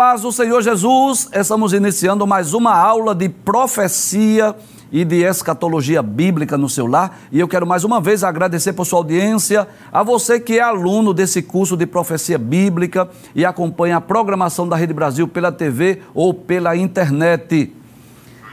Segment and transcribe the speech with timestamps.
[0.00, 4.56] Paz do Senhor Jesus, estamos iniciando mais uma aula de profecia
[4.90, 7.20] e de escatologia bíblica no seu lar.
[7.30, 11.12] E eu quero mais uma vez agradecer por sua audiência, a você que é aluno
[11.12, 16.32] desse curso de profecia bíblica e acompanha a programação da Rede Brasil pela TV ou
[16.32, 17.70] pela internet.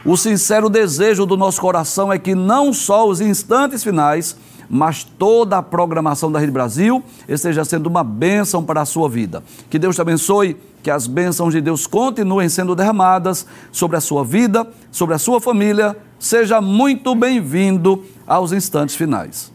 [0.03, 4.35] O sincero desejo do nosso coração é que não só os instantes finais,
[4.69, 9.43] mas toda a programação da Rede Brasil esteja sendo uma bênção para a sua vida.
[9.69, 14.23] Que Deus te abençoe, que as bênçãos de Deus continuem sendo derramadas sobre a sua
[14.23, 15.95] vida, sobre a sua família.
[16.19, 19.51] Seja muito bem-vindo aos instantes finais.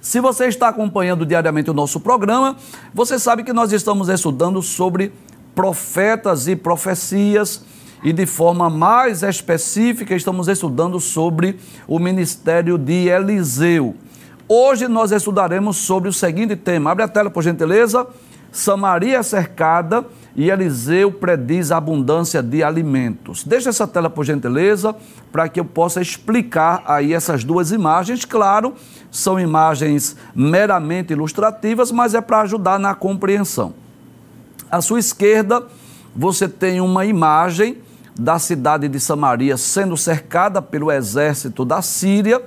[0.00, 2.56] Se você está acompanhando diariamente o nosso programa,
[2.94, 5.12] você sabe que nós estamos estudando sobre
[5.54, 7.62] profetas e profecias
[8.02, 13.94] e de forma mais específica estamos estudando sobre o ministério de Eliseu.
[14.48, 16.90] Hoje nós estudaremos sobre o seguinte tema.
[16.90, 18.06] Abre a tela, por gentileza.
[18.50, 23.44] Samaria é cercada e Eliseu prediz a abundância de alimentos.
[23.44, 24.94] Deixa essa tela, por gentileza,
[25.30, 28.24] para que eu possa explicar aí essas duas imagens.
[28.24, 28.74] Claro,
[29.08, 33.72] são imagens meramente ilustrativas, mas é para ajudar na compreensão.
[34.68, 35.64] À sua esquerda,
[36.14, 37.78] você tem uma imagem
[38.18, 42.42] da cidade de Samaria sendo cercada pelo exército da Síria,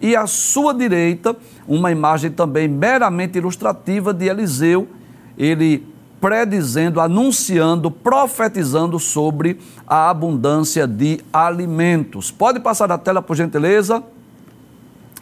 [0.00, 1.36] e à sua direita,
[1.68, 4.88] uma imagem também meramente ilustrativa de Eliseu,
[5.36, 5.86] ele
[6.20, 12.30] predizendo, anunciando, profetizando sobre a abundância de alimentos.
[12.30, 14.02] Pode passar a tela, por gentileza?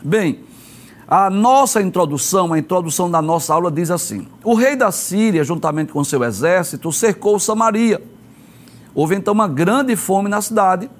[0.02, 0.40] Bem,
[1.06, 5.92] a nossa introdução, a introdução da nossa aula diz assim: O rei da Síria, juntamente
[5.92, 8.00] com seu exército, cercou Samaria
[8.98, 10.90] Houve então uma grande fome na cidade,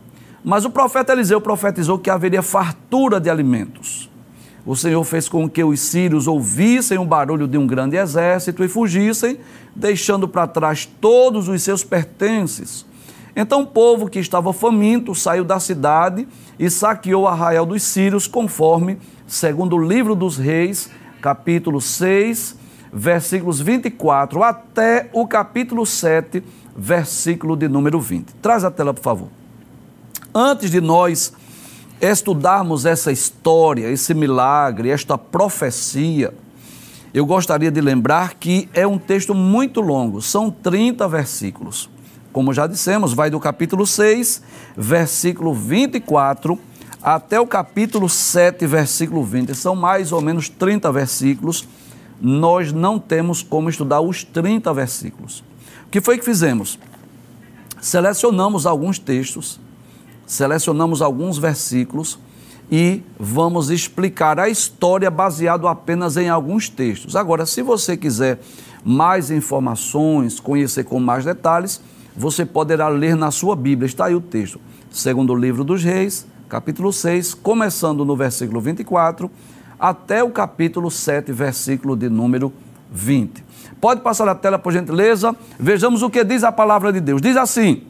[0.45, 4.09] mas o profeta Eliseu profetizou que haveria fartura de alimentos.
[4.65, 8.69] O Senhor fez com que os sírios ouvissem o barulho de um grande exército e
[8.69, 9.41] fugissem,
[9.75, 12.87] deixando para trás todos os seus pertences.
[13.35, 18.29] Então o povo que estava faminto saiu da cidade e saqueou o arraial dos sírios,
[18.29, 20.89] conforme, segundo o livro dos reis,
[21.21, 22.57] capítulo 6,
[22.93, 26.45] versículos 24 até o capítulo 7,
[26.79, 28.35] versículo de número 20.
[28.41, 29.29] Traz a tela, por favor.
[30.33, 31.33] Antes de nós
[32.01, 36.33] estudarmos essa história, esse milagre, esta profecia,
[37.13, 41.91] eu gostaria de lembrar que é um texto muito longo, são 30 versículos.
[42.33, 44.43] Como já dissemos, vai do capítulo 6,
[44.77, 46.57] versículo 24,
[47.03, 49.55] até o capítulo 7, versículo 20.
[49.55, 51.67] São mais ou menos 30 versículos.
[52.21, 55.43] Nós não temos como estudar os 30 versículos.
[55.89, 56.79] O que foi que fizemos?
[57.81, 59.59] Selecionamos alguns textos,
[60.27, 62.19] selecionamos alguns versículos
[62.71, 67.17] e vamos explicar a história baseado apenas em alguns textos.
[67.17, 68.39] Agora, se você quiser
[68.85, 71.81] mais informações, conhecer com mais detalhes,
[72.15, 73.87] você poderá ler na sua Bíblia.
[73.87, 74.61] Está aí o texto.
[74.91, 79.31] Segundo o livro dos Reis, capítulo 6, começando no versículo 24,
[79.81, 82.53] até o capítulo 7, versículo de número
[82.93, 83.48] 20.
[83.81, 85.35] Pode passar a tela, por gentileza.
[85.59, 87.21] Vejamos o que diz a palavra de Deus.
[87.21, 87.83] Diz assim: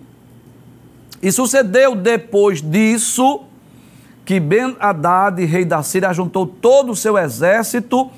[1.22, 3.42] E sucedeu depois disso
[4.24, 8.10] que Ben-Hadad, rei da Síria, juntou todo o seu exército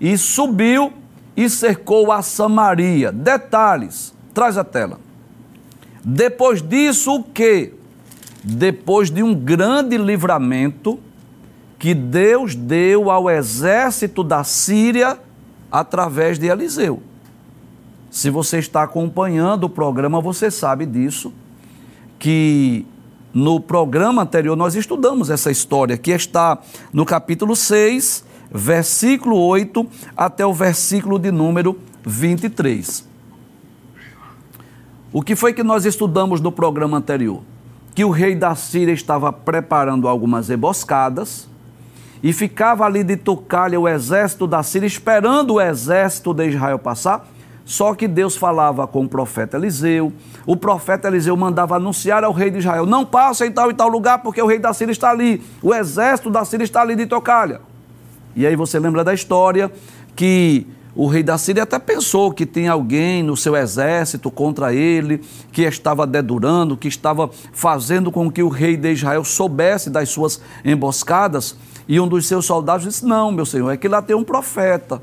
[0.00, 0.92] e subiu
[1.36, 3.12] e cercou a Samaria.
[3.12, 4.98] Detalhes, traz a tela.
[6.04, 7.74] Depois disso, o que?
[8.42, 10.98] Depois de um grande livramento
[11.78, 15.16] que Deus deu ao exército da Síria
[15.70, 17.00] através de Eliseu.
[18.12, 21.32] Se você está acompanhando o programa, você sabe disso,
[22.18, 22.84] que
[23.32, 26.58] no programa anterior nós estudamos essa história, que está
[26.92, 28.22] no capítulo 6,
[28.52, 33.08] versículo 8 até o versículo de número 23.
[35.10, 37.40] O que foi que nós estudamos no programa anterior?
[37.94, 41.48] Que o rei da Síria estava preparando algumas emboscadas
[42.22, 47.31] e ficava ali de tocalha o exército da Síria, esperando o exército de Israel passar
[47.64, 50.12] só que Deus falava com o profeta Eliseu,
[50.44, 53.88] o profeta Eliseu mandava anunciar ao rei de Israel: não passe em tal e tal
[53.88, 57.06] lugar, porque o rei da Síria está ali, o exército da Síria está ali de
[57.06, 57.60] Tocalha.
[58.34, 59.70] E aí você lembra da história
[60.16, 65.22] que o rei da Síria até pensou que tinha alguém no seu exército contra ele,
[65.50, 70.40] que estava dedurando, que estava fazendo com que o rei de Israel soubesse das suas
[70.64, 71.56] emboscadas.
[71.88, 75.00] E um dos seus soldados disse: Não, meu senhor, é que lá tem um profeta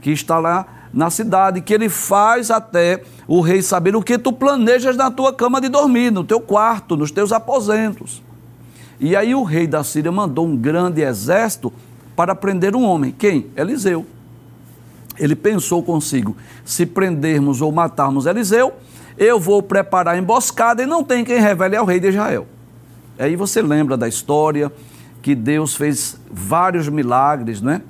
[0.00, 4.32] que está lá na cidade, que ele faz até o rei saber o que tu
[4.32, 8.22] planejas na tua cama de dormir, no teu quarto, nos teus aposentos.
[9.00, 11.72] E aí o rei da Síria mandou um grande exército
[12.14, 13.14] para prender um homem.
[13.16, 13.46] Quem?
[13.56, 14.06] Eliseu.
[15.18, 18.72] ele pensou consigo: se prendermos ou matarmos Eliseu,
[19.16, 22.46] eu vou preparar a emboscada e não tem quem revele ao rei de Israel.
[23.18, 24.72] Aí você lembra da história
[25.20, 27.82] que Deus fez vários milagres, né?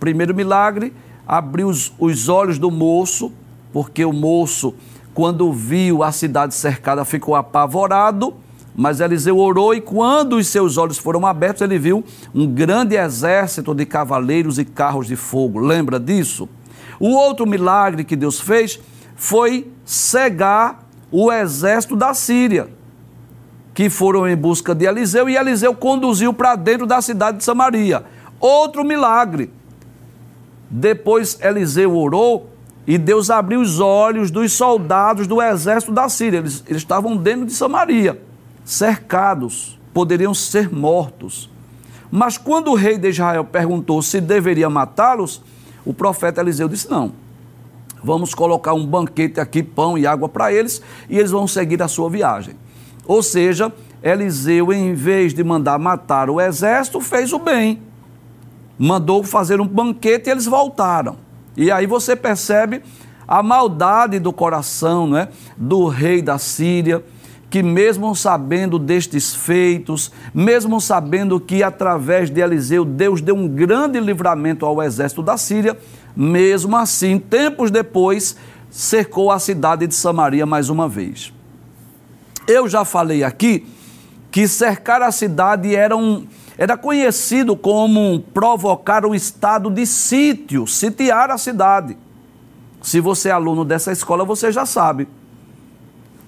[0.00, 0.92] Primeiro milagre,
[1.28, 3.30] abriu os, os olhos do moço,
[3.70, 4.74] porque o moço,
[5.12, 8.34] quando viu a cidade cercada, ficou apavorado.
[8.74, 13.74] Mas Eliseu orou e quando os seus olhos foram abertos, ele viu um grande exército
[13.74, 15.58] de cavaleiros e carros de fogo.
[15.58, 16.48] Lembra disso?
[16.98, 18.80] O outro milagre que Deus fez
[19.16, 22.68] foi cegar o exército da Síria,
[23.74, 28.04] que foram em busca de Eliseu e Eliseu conduziu para dentro da cidade de Samaria.
[28.38, 29.50] Outro milagre.
[30.70, 32.50] Depois Eliseu orou
[32.86, 36.38] e Deus abriu os olhos dos soldados do exército da Síria.
[36.38, 38.20] Eles, eles estavam dentro de Samaria,
[38.64, 41.50] cercados, poderiam ser mortos.
[42.10, 45.42] Mas quando o rei de Israel perguntou se deveria matá-los,
[45.84, 47.12] o profeta Eliseu disse: Não,
[48.02, 51.88] vamos colocar um banquete aqui, pão e água para eles, e eles vão seguir a
[51.88, 52.54] sua viagem.
[53.06, 53.72] Ou seja,
[54.02, 57.82] Eliseu, em vez de mandar matar o exército, fez o bem.
[58.78, 61.16] Mandou fazer um banquete e eles voltaram.
[61.56, 62.82] E aí você percebe
[63.26, 67.04] a maldade do coração né, do rei da Síria
[67.50, 73.98] que, mesmo sabendo destes feitos, mesmo sabendo que através de Eliseu Deus deu um grande
[73.98, 75.76] livramento ao exército da Síria,
[76.14, 78.36] mesmo assim, tempos depois,
[78.70, 81.32] cercou a cidade de Samaria mais uma vez.
[82.46, 83.66] Eu já falei aqui
[84.30, 86.26] que cercar a cidade era, um,
[86.58, 91.96] era conhecido como provocar um estado de sítio, sitiar a cidade.
[92.82, 95.08] Se você é aluno dessa escola, você já sabe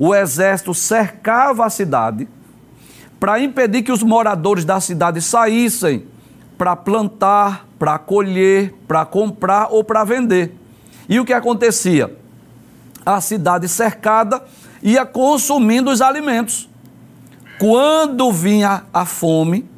[0.02, 2.26] o exército cercava a cidade
[3.20, 6.06] para impedir que os moradores da cidade saíssem
[6.56, 10.56] para plantar, para colher, para comprar ou para vender.
[11.06, 12.16] E o que acontecia?
[13.04, 14.42] A cidade cercada
[14.82, 16.66] ia consumindo os alimentos.
[17.58, 19.68] Quando vinha a fome,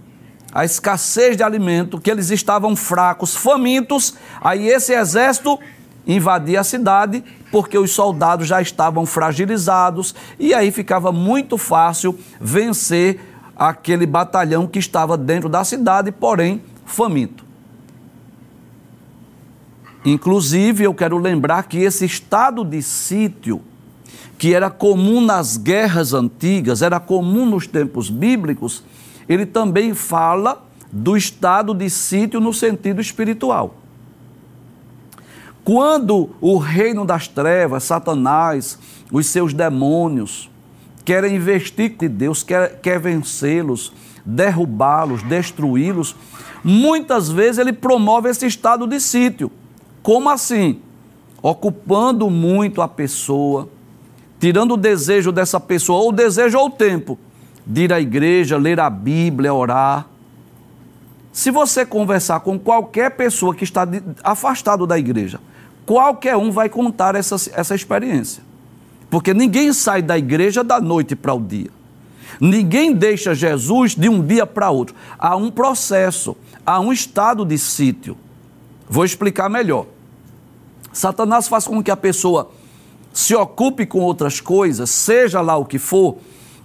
[0.52, 5.58] a escassez de alimento, que eles estavam fracos, famintos, aí esse exército
[6.06, 13.20] invadia a cidade porque os soldados já estavam fragilizados e aí ficava muito fácil vencer
[13.54, 17.44] aquele batalhão que estava dentro da cidade, porém faminto.
[20.04, 23.62] Inclusive, eu quero lembrar que esse estado de sítio,
[24.36, 28.82] que era comum nas guerras antigas, era comum nos tempos bíblicos,
[29.28, 33.74] ele também fala do estado de sítio no sentido espiritual.
[35.64, 38.78] Quando o reino das trevas, Satanás,
[39.10, 40.50] os seus demônios,
[41.04, 43.92] querem investir de Deus, quer, quer vencê-los,
[44.24, 46.16] derrubá-los, destruí-los,
[46.64, 49.50] muitas vezes ele promove esse estado de sítio.
[50.02, 50.80] Como assim?
[51.40, 53.68] Ocupando muito a pessoa,
[54.40, 57.18] tirando o desejo dessa pessoa, ou o desejo ou o tempo,
[57.66, 60.06] de ir à igreja, ler a Bíblia, orar.
[61.32, 63.86] Se você conversar com qualquer pessoa que está
[64.22, 65.40] afastado da igreja,
[65.84, 68.42] Qualquer um vai contar essa, essa experiência.
[69.10, 71.70] Porque ninguém sai da igreja da noite para o dia.
[72.40, 74.94] Ninguém deixa Jesus de um dia para outro.
[75.18, 78.16] Há um processo, há um estado de sítio.
[78.88, 79.86] Vou explicar melhor.
[80.92, 82.50] Satanás faz com que a pessoa
[83.12, 86.16] se ocupe com outras coisas, seja lá o que for,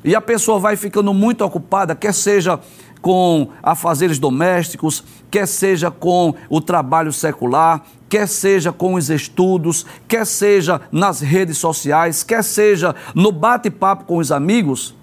[0.04, 2.60] e a pessoa vai ficando muito ocupada, quer seja
[3.02, 10.26] com afazeres domésticos, quer seja com o trabalho secular, quer seja com os estudos, quer
[10.26, 14.96] seja nas redes sociais, quer seja no bate-papo com os amigos,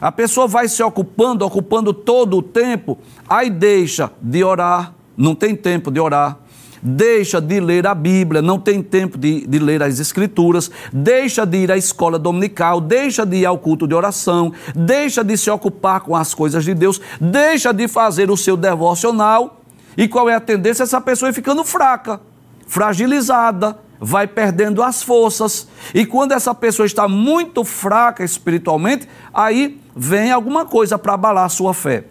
[0.00, 2.98] a pessoa vai se ocupando, ocupando todo o tempo,
[3.28, 6.38] aí deixa de orar, não tem tempo de orar,
[6.82, 11.58] deixa de ler a Bíblia, não tem tempo de, de, ler as Escrituras, deixa de
[11.58, 16.00] ir à escola dominical, deixa de ir ao culto de oração, deixa de se ocupar
[16.00, 19.62] com as coisas de Deus, deixa de fazer o seu devocional.
[19.96, 20.82] E qual é a tendência?
[20.82, 22.20] Essa pessoa ir ficando fraca
[22.66, 25.68] fragilizada, vai perdendo as forças.
[25.94, 31.48] E quando essa pessoa está muito fraca espiritualmente, aí vem alguma coisa para abalar a
[31.48, 32.04] sua fé.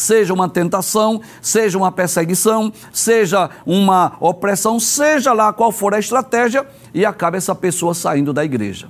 [0.00, 6.66] Seja uma tentação, seja uma perseguição, seja uma opressão, seja lá qual for a estratégia,
[6.94, 8.88] e acaba essa pessoa saindo da igreja.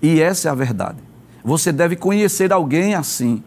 [0.00, 0.98] E essa é a verdade.
[1.42, 3.42] Você deve conhecer alguém assim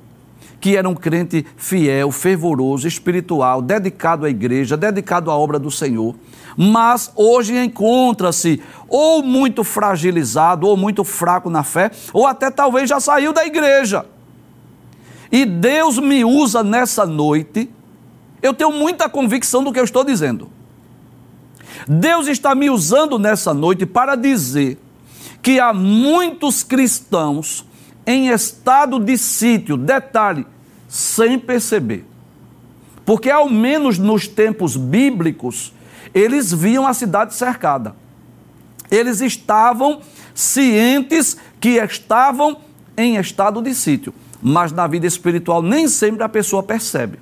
[0.60, 6.14] que era um crente fiel, fervoroso, espiritual, dedicado à igreja, dedicado à obra do Senhor,
[6.58, 13.00] mas hoje encontra-se ou muito fragilizado, ou muito fraco na fé, ou até talvez já
[13.00, 14.06] saiu da igreja.
[15.36, 17.70] E Deus me usa nessa noite,
[18.42, 20.50] eu tenho muita convicção do que eu estou dizendo.
[21.86, 24.80] Deus está me usando nessa noite para dizer
[25.42, 27.66] que há muitos cristãos
[28.08, 30.48] em estado de sítio, detalhe,
[30.88, 32.06] sem perceber.
[33.06, 35.74] Porque, ao menos nos tempos bíblicos,
[36.14, 37.94] eles viam a cidade cercada.
[38.90, 40.00] Eles estavam
[40.34, 42.56] cientes que estavam
[42.96, 44.14] em estado de sítio.
[44.48, 47.18] Mas na vida espiritual, nem sempre a pessoa percebe.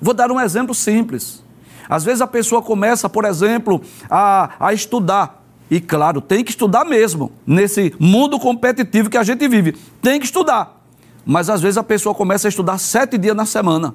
[0.00, 1.42] Vou dar um exemplo simples.
[1.88, 5.42] Às vezes a pessoa começa, por exemplo, a, a estudar.
[5.68, 9.72] E claro, tem que estudar mesmo, nesse mundo competitivo que a gente vive.
[10.00, 10.80] Tem que estudar.
[11.26, 13.92] Mas às vezes a pessoa começa a estudar sete dias na semana.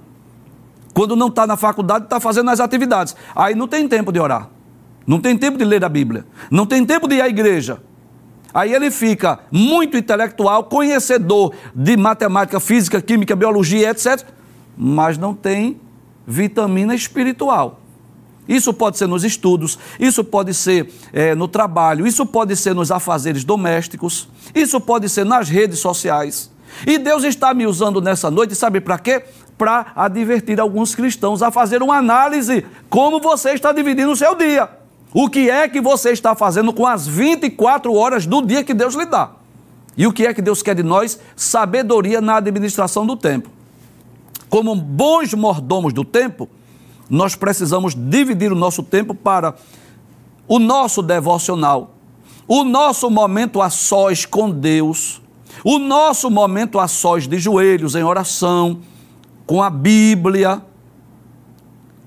[0.94, 3.16] Quando não está na faculdade, está fazendo as atividades.
[3.34, 4.50] Aí não tem tempo de orar.
[5.08, 6.26] Não tem tempo de ler a Bíblia.
[6.52, 7.82] Não tem tempo de ir à igreja.
[8.54, 14.24] Aí ele fica muito intelectual, conhecedor de matemática, física, química, biologia, etc.
[14.78, 15.80] Mas não tem
[16.26, 17.80] vitamina espiritual.
[18.48, 22.92] Isso pode ser nos estudos, isso pode ser é, no trabalho, isso pode ser nos
[22.92, 26.52] afazeres domésticos, isso pode ser nas redes sociais.
[26.88, 29.24] E Deus está me usando nessa noite, sabe para quê?
[29.56, 34.79] Para advertir alguns cristãos a fazer uma análise como você está dividindo o seu dia.
[35.14, 38.94] O que é que você está fazendo com as 24 horas do dia que Deus
[38.94, 39.32] lhe dá?
[39.98, 41.20] E o que é que Deus quer de nós?
[41.36, 43.50] Sabedoria na administração do tempo.
[44.50, 46.48] Como bons mordomos do tempo,
[47.10, 49.56] nós precisamos dividir o nosso tempo para
[50.48, 51.96] o nosso devocional,
[52.48, 55.22] o nosso momento a sós com Deus,
[55.64, 58.80] o nosso momento a sós de joelhos em oração,
[59.46, 60.62] com a Bíblia.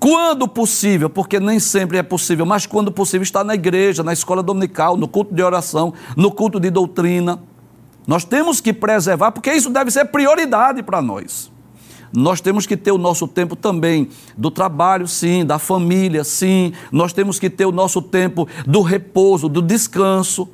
[0.03, 4.43] Quando possível, porque nem sempre é possível, mas quando possível, estar na igreja, na escola
[4.43, 7.41] dominical, no culto de oração, no culto de doutrina.
[8.05, 11.49] Nós temos que preservar, porque isso deve ser prioridade para nós.
[12.11, 16.73] Nós temos que ter o nosso tempo também do trabalho, sim, da família, sim.
[16.91, 20.49] Nós temos que ter o nosso tempo do repouso, do descanso.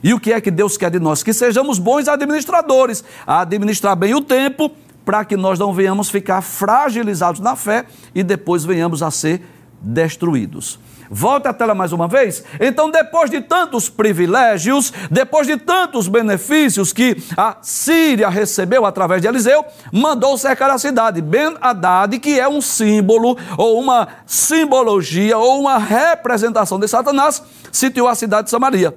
[0.00, 1.24] E o que é que Deus quer de nós?
[1.24, 4.70] Que sejamos bons administradores, a administrar bem o tempo,
[5.04, 9.42] para que nós não venhamos ficar fragilizados na fé e depois venhamos a ser
[9.80, 10.78] destruídos.
[11.14, 12.42] Volta a tela mais uma vez.
[12.58, 19.28] Então, depois de tantos privilégios, depois de tantos benefícios que a Síria recebeu através de
[19.28, 21.20] Eliseu, mandou cercar a cidade.
[21.20, 28.08] Ben Haddad, que é um símbolo, ou uma simbologia, ou uma representação de Satanás, sitiou
[28.08, 28.96] a cidade de Samaria.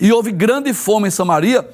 [0.00, 1.64] E houve grande fome em Samaria,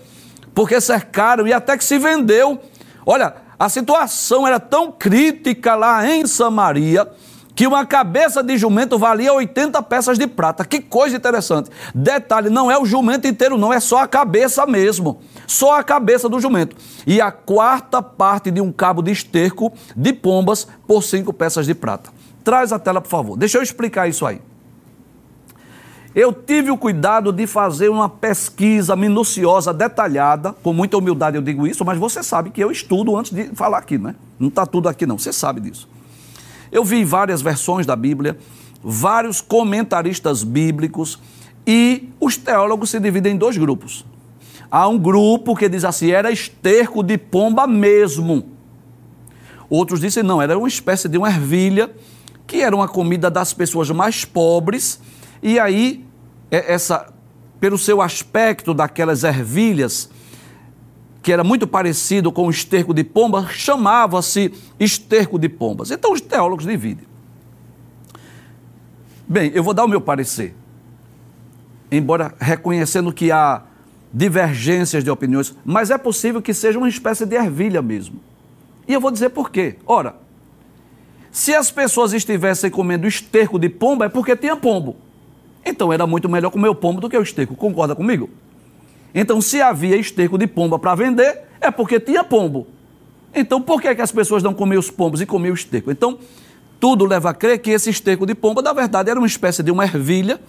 [0.54, 2.60] porque cercaram e até que se vendeu.
[3.04, 7.07] Olha, a situação era tão crítica lá em Samaria
[7.54, 10.64] que uma cabeça de jumento valia 80 peças de prata.
[10.64, 11.69] Que coisa interessante.
[11.95, 15.21] Detalhe, não é o jumento inteiro, não, é só a cabeça mesmo.
[15.47, 16.75] Só a cabeça do jumento.
[17.07, 21.75] E a quarta parte de um cabo de esterco de pombas por cinco peças de
[21.75, 22.11] prata.
[22.42, 23.37] Traz a tela, por favor.
[23.37, 24.40] Deixa eu explicar isso aí.
[26.14, 31.68] Eu tive o cuidado de fazer uma pesquisa minuciosa, detalhada, com muita humildade eu digo
[31.68, 34.16] isso, mas você sabe que eu estudo antes de falar aqui, né?
[34.38, 35.88] Não está tudo aqui não, você sabe disso.
[36.72, 38.36] Eu vi várias versões da Bíblia,
[38.82, 41.20] vários comentaristas bíblicos
[41.64, 44.04] e os teólogos se dividem em dois grupos.
[44.68, 48.48] Há um grupo que diz assim: era esterco de pomba mesmo.
[49.68, 51.88] Outros dizem não, era uma espécie de uma ervilha
[52.48, 55.00] que era uma comida das pessoas mais pobres
[55.42, 56.04] e aí
[56.50, 57.12] é, essa
[57.61, 60.11] pelo seu aspecto daquelas ervilhas
[61.23, 65.90] que era muito parecido com o esterco de pomba, chamava-se esterco de pombas.
[65.90, 67.04] Então os teólogos dividem.
[69.28, 70.54] Bem, eu vou dar o meu parecer,
[71.92, 73.62] embora reconhecendo que há
[74.12, 78.20] divergências de opiniões, mas é possível que seja uma espécie de ervilha mesmo.
[78.88, 79.76] E eu vou dizer por quê.
[79.87, 80.16] Ora,
[81.30, 84.97] se as pessoas estivessem comendo esterco de pomba, é porque tinha pombo.
[85.64, 87.54] Então era muito melhor comer o pombo do que o esterco.
[87.54, 88.30] Concorda comigo?
[89.14, 92.66] Então, se havia esterco de pomba para vender, é porque tinha pombo.
[93.34, 95.90] Então, por que, é que as pessoas não comiam os pombos e comiam o esterco?
[95.90, 96.18] Então,
[96.78, 99.70] tudo leva a crer que esse esterco de pomba, na verdade, era uma espécie de
[99.70, 100.40] uma ervilha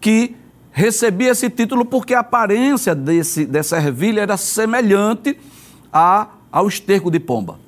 [0.00, 0.34] que
[0.70, 5.38] recebia esse título porque a aparência desse, dessa ervilha era semelhante
[5.92, 7.58] a, ao esterco de pomba.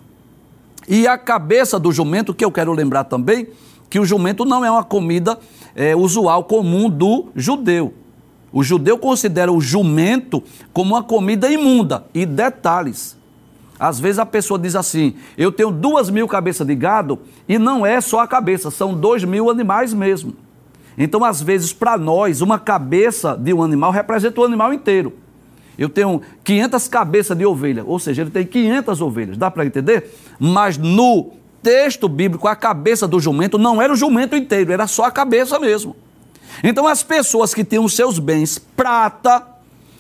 [0.89, 3.49] E a cabeça do jumento, que eu quero lembrar também,
[3.91, 5.39] que o jumento não é uma comida
[5.75, 7.95] é, usual, comum do judeu.
[8.53, 12.05] O judeu considera o jumento como uma comida imunda.
[12.15, 13.17] E detalhes.
[13.79, 17.85] Às vezes a pessoa diz assim: eu tenho duas mil cabeças de gado e não
[17.85, 20.35] é só a cabeça, são dois mil animais mesmo.
[20.97, 25.13] Então, às vezes, para nós, uma cabeça de um animal representa o animal inteiro.
[25.77, 30.09] Eu tenho 500 cabeças de ovelha, ou seja, ele tem 500 ovelhas, dá para entender?
[30.39, 31.33] Mas no
[31.65, 35.59] texto bíblico, a cabeça do jumento não era o jumento inteiro, era só a cabeça
[35.59, 35.97] mesmo.
[36.63, 39.43] Então as pessoas que tinham seus bens, prata,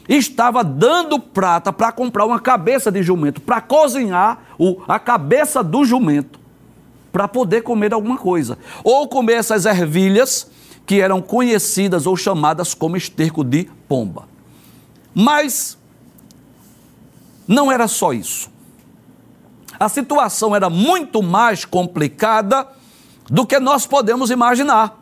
[0.06, 5.85] estava dando prata para comprar uma cabeça de jumento, para cozinhar o, a cabeça do
[5.87, 6.38] jumento,
[7.11, 8.59] para poder comer alguma coisa.
[8.85, 10.50] Ou comer essas ervilhas
[10.85, 14.28] que eram conhecidas ou chamadas como esterco de pomba.
[15.14, 15.78] Mas
[17.49, 18.53] não era só isso.
[19.78, 22.66] A situação era muito mais complicada
[23.31, 25.00] do que nós podemos imaginar.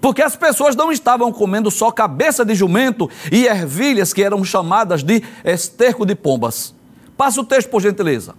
[0.00, 5.04] Porque as pessoas não estavam comendo só cabeça de jumento e ervilhas que eram chamadas
[5.04, 6.74] de esterco de pombas.
[7.16, 8.34] Passa o texto, por gentileza.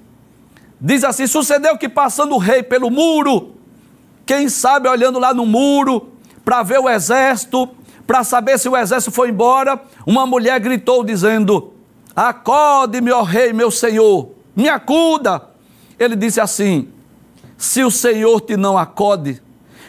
[0.80, 3.54] Diz assim: Sucedeu que passando o rei pelo muro,
[4.26, 6.10] quem sabe olhando lá no muro,
[6.44, 7.70] para ver o exército,
[8.06, 11.74] para saber se o exército foi embora, uma mulher gritou dizendo:
[12.14, 15.42] Acode-me, ó rei, meu senhor, me acuda.
[16.00, 16.90] Ele disse assim:
[17.58, 19.42] Se o senhor te não acode,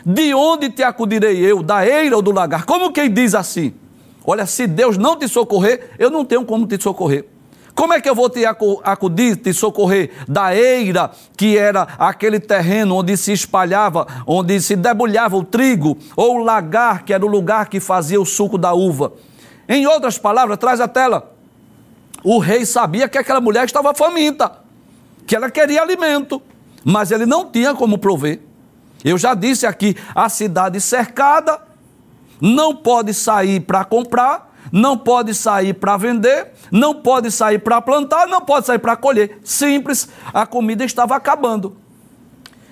[0.05, 1.63] de onde te acudirei eu?
[1.63, 2.65] Da eira ou do lagar?
[2.65, 3.75] Como quem diz assim?
[4.25, 7.27] Olha, se Deus não te socorrer, eu não tenho como te socorrer.
[7.75, 12.97] Como é que eu vou te acudir, te socorrer da eira, que era aquele terreno
[12.97, 17.69] onde se espalhava, onde se debulhava o trigo, ou o lagar, que era o lugar
[17.69, 19.13] que fazia o suco da uva?
[19.69, 21.34] Em outras palavras, traz a tela.
[22.25, 24.51] O rei sabia que aquela mulher estava faminta,
[25.27, 26.43] que ela queria alimento,
[26.83, 28.41] mas ele não tinha como prover.
[29.05, 31.61] Eu já disse aqui, a cidade cercada,
[32.41, 38.27] não pode sair para comprar, não pode sair para vender, não pode sair para plantar,
[38.27, 39.39] não pode sair para colher.
[39.45, 41.77] Simples, a comida estava acabando.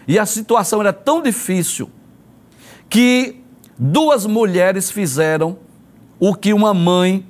[0.09, 1.91] E a situação era tão difícil
[2.89, 3.43] que
[3.79, 5.59] duas mulheres fizeram
[6.19, 7.27] o que uma mãe,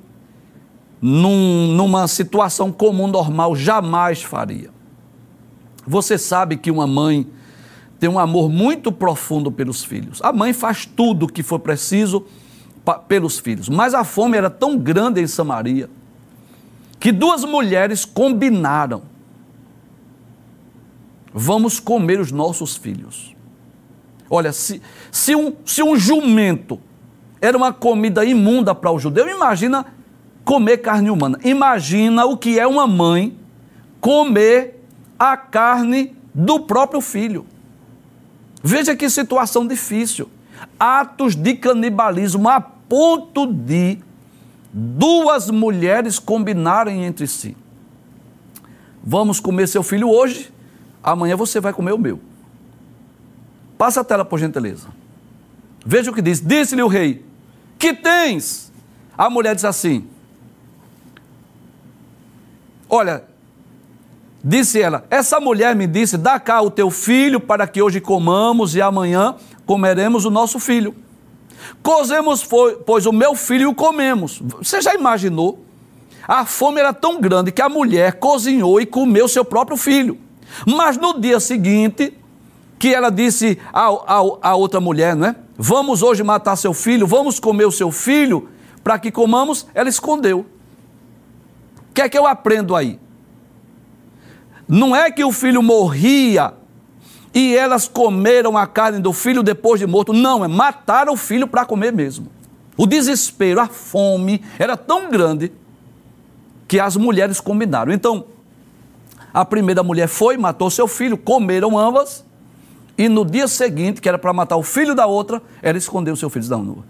[1.05, 4.69] num, numa situação comum, normal, jamais faria.
[5.85, 7.27] Você sabe que uma mãe
[7.99, 10.21] tem um amor muito profundo pelos filhos.
[10.23, 12.25] A mãe faz tudo o que for preciso
[13.09, 13.67] pelos filhos.
[13.67, 15.89] Mas a fome era tão grande em Samaria
[17.01, 19.01] que duas mulheres combinaram:
[21.33, 23.35] vamos comer os nossos filhos.
[24.29, 26.79] Olha, se, se, um, se um jumento
[27.41, 29.85] era uma comida imunda para o judeu, imagina
[30.43, 31.39] comer carne humana.
[31.43, 33.37] Imagina o que é uma mãe
[33.99, 34.83] comer
[35.17, 37.45] a carne do próprio filho.
[38.61, 40.29] Veja que situação difícil.
[40.79, 43.99] Atos de canibalismo a ponto de
[44.71, 47.55] duas mulheres combinarem entre si.
[49.03, 50.51] Vamos comer seu filho hoje,
[51.03, 52.19] amanhã você vai comer o meu.
[53.77, 54.87] Passa a tela, por gentileza.
[55.85, 56.39] Veja o que diz.
[56.39, 57.25] Disse-lhe o rei:
[57.77, 58.71] Que tens?
[59.17, 60.07] A mulher diz assim:
[62.93, 63.23] Olha,
[64.43, 68.75] Disse ela: Essa mulher me disse: Dá cá o teu filho para que hoje comamos
[68.75, 70.93] e amanhã comeremos o nosso filho.
[71.81, 72.45] Cozemos,
[72.85, 74.39] pois, o meu filho e o comemos.
[74.59, 75.65] Você já imaginou?
[76.27, 80.19] A fome era tão grande que a mulher cozinhou e comeu seu próprio filho.
[80.67, 82.13] Mas no dia seguinte,
[82.77, 85.35] que ela disse à outra mulher, não é?
[85.57, 88.49] Vamos hoje matar seu filho, vamos comer o seu filho,
[88.83, 90.45] para que comamos, ela escondeu.
[91.93, 92.99] O que é que eu aprendo aí?
[94.67, 96.55] Não é que o filho morria
[97.31, 100.11] e elas comeram a carne do filho depois de morto.
[100.11, 102.25] Não, é matar o filho para comer mesmo.
[102.75, 105.51] O desespero, a fome era tão grande
[106.67, 107.93] que as mulheres combinaram.
[107.93, 108.25] Então,
[109.31, 112.25] a primeira mulher foi, matou seu filho, comeram ambas,
[112.97, 116.17] e no dia seguinte, que era para matar o filho da outra, ela escondeu o
[116.17, 116.47] seu filho.
[116.49, 116.83] Não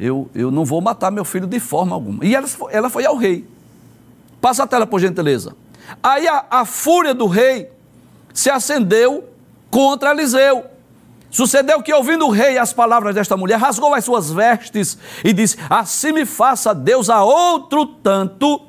[0.00, 2.24] eu, eu não vou matar meu filho de forma alguma.
[2.24, 3.46] E ela, ela foi ao rei.
[4.40, 5.54] Passa a tela, por gentileza.
[6.02, 7.70] Aí a, a fúria do rei
[8.32, 9.28] se acendeu
[9.70, 10.64] contra Eliseu.
[11.30, 15.58] Sucedeu que, ouvindo o rei as palavras desta mulher, rasgou as suas vestes e disse:
[15.68, 18.62] Assim me faça Deus a outro tanto,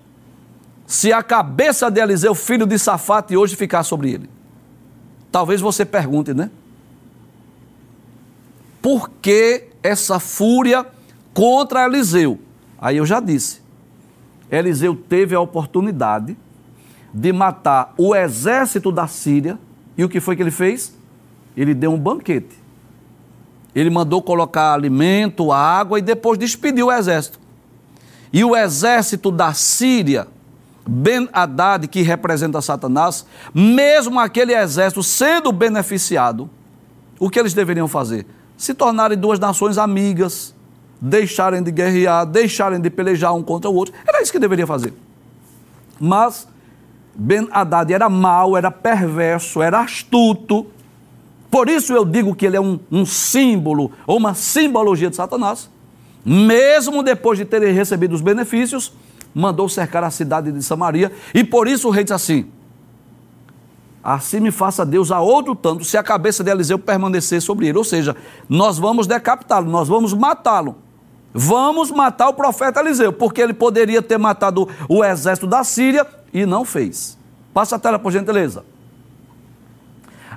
[0.85, 4.29] se a cabeça de Eliseu, filho de Safate, hoje ficar sobre ele.
[5.31, 6.49] Talvez você pergunte, né?
[8.81, 10.85] Por que essa fúria
[11.33, 12.39] contra Eliseu?
[12.77, 13.61] Aí eu já disse.
[14.51, 16.37] Eliseu teve a oportunidade
[17.13, 19.57] de matar o exército da Síria.
[19.97, 20.95] E o que foi que ele fez?
[21.55, 22.57] Ele deu um banquete.
[23.75, 27.39] Ele mandou colocar alimento, água e depois despediu o exército.
[28.31, 30.27] E o exército da Síria,
[30.87, 36.49] Ben Haddad, que representa Satanás, mesmo aquele exército sendo beneficiado,
[37.19, 38.25] o que eles deveriam fazer?
[38.57, 40.55] Se tornarem duas nações amigas,
[41.01, 43.93] deixarem de guerrear, deixarem de pelejar um contra o outro.
[44.07, 44.93] Era isso que deveria fazer.
[45.99, 46.47] Mas
[47.15, 50.67] Ben Haddad era mau, era perverso, era astuto.
[51.51, 55.69] Por isso eu digo que ele é um, um símbolo, ou uma simbologia de Satanás.
[56.23, 58.93] mesmo depois de terem recebido os benefícios,
[59.33, 61.11] mandou cercar a cidade de Samaria.
[61.33, 62.45] E por isso o rei diz assim:
[64.03, 67.77] Assim me faça Deus a outro tanto, se a cabeça de Eliseu permanecer sobre ele.
[67.77, 68.15] Ou seja,
[68.47, 70.77] nós vamos decapitá-lo, nós vamos matá-lo.
[71.33, 76.45] Vamos matar o profeta Eliseu, porque ele poderia ter matado o exército da Síria e
[76.45, 77.17] não fez.
[77.53, 78.65] Passa a tela, por gentileza.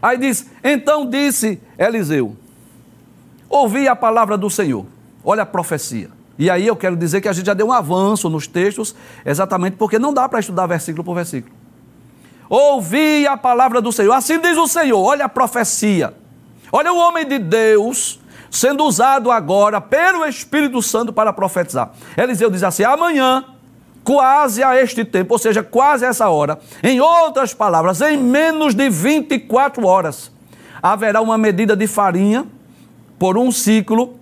[0.02, 2.36] Aí diz: Então disse Eliseu:
[3.48, 4.84] Ouvi a palavra do Senhor.
[5.24, 6.10] Olha a profecia.
[6.38, 9.76] E aí eu quero dizer que a gente já deu um avanço nos textos, exatamente
[9.76, 11.54] porque não dá para estudar versículo por versículo.
[12.48, 14.12] Ouvi a palavra do Senhor.
[14.12, 15.00] Assim diz o Senhor.
[15.00, 16.14] Olha a profecia.
[16.70, 18.18] Olha o homem de Deus
[18.52, 21.90] sendo usado agora pelo Espírito Santo para profetizar.
[22.16, 23.46] Eliseu diz assim: amanhã,
[24.04, 28.74] quase a este tempo, ou seja, quase a essa hora, em outras palavras, em menos
[28.74, 30.30] de 24 horas,
[30.82, 32.46] haverá uma medida de farinha
[33.18, 34.16] por um ciclo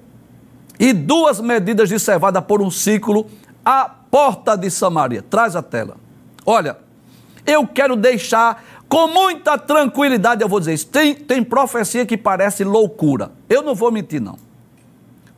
[0.78, 3.26] e duas medidas de cevada por um ciclo
[3.64, 5.22] à porta de Samaria.
[5.28, 5.96] Traz a tela.
[6.46, 6.78] Olha,
[7.44, 10.88] eu quero deixar com muita tranquilidade, eu vou dizer isso.
[10.88, 13.30] Tem, tem profecia que parece loucura.
[13.48, 14.36] Eu não vou mentir, não.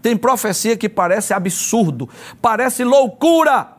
[0.00, 2.08] Tem profecia que parece absurdo,
[2.40, 3.72] parece loucura.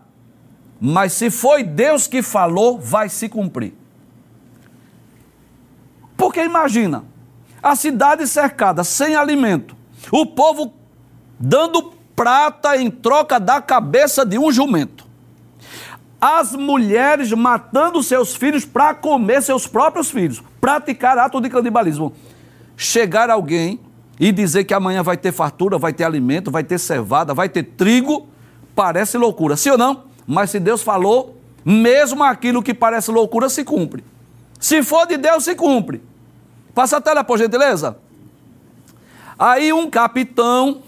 [0.79, 3.73] Mas se foi Deus que falou, vai se cumprir.
[6.15, 7.03] Porque imagina,
[7.61, 9.75] a cidade cercada, sem alimento,
[10.11, 10.71] o povo
[11.39, 15.12] dando prata em troca da cabeça de um jumento
[16.25, 22.13] as mulheres matando seus filhos para comer seus próprios filhos, praticar ato de canibalismo.
[22.77, 23.77] Chegar alguém
[24.17, 27.63] e dizer que amanhã vai ter fartura, vai ter alimento, vai ter cevada, vai ter
[27.63, 28.25] trigo,
[28.73, 30.05] parece loucura, sim ou não?
[30.25, 34.01] Mas se Deus falou, mesmo aquilo que parece loucura se cumpre.
[34.57, 36.01] Se for de Deus, se cumpre.
[36.73, 37.97] Passa a tela, por gentileza.
[39.37, 40.83] Aí um capitão